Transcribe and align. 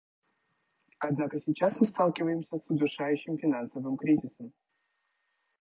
Однако 0.97 1.39
сейчас 1.39 1.79
мы 1.79 1.85
сталкиваемся 1.85 2.57
с 2.57 2.63
удушающим 2.69 3.37
финансовым 3.37 3.97
кризисом. 3.97 4.51